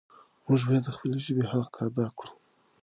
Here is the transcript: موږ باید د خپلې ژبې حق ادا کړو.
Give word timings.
موږ 0.45 0.61
باید 0.67 0.83
د 0.85 0.89
خپلې 0.95 1.17
ژبې 1.25 1.43
حق 1.51 1.73
ادا 1.85 2.07
کړو. 2.17 2.31